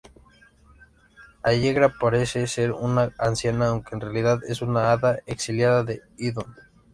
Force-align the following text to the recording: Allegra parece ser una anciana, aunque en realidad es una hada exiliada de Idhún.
Allegra 1.43 1.89
parece 1.99 2.47
ser 2.47 2.71
una 2.71 3.13
anciana, 3.19 3.67
aunque 3.67 3.93
en 3.93 4.01
realidad 4.01 4.39
es 4.47 4.63
una 4.63 4.91
hada 4.91 5.19
exiliada 5.27 5.83
de 5.83 6.01
Idhún. 6.17 6.55